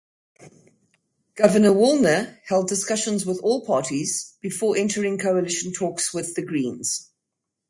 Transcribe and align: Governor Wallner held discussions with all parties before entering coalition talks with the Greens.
Governor 1.35 1.73
Wallner 1.75 2.39
held 2.47 2.67
discussions 2.67 3.23
with 3.23 3.39
all 3.43 3.63
parties 3.63 4.35
before 4.41 4.75
entering 4.75 5.19
coalition 5.19 5.73
talks 5.73 6.11
with 6.11 6.33
the 6.33 6.41
Greens. 6.43 7.11